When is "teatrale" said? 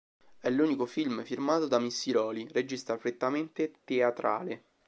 3.83-4.65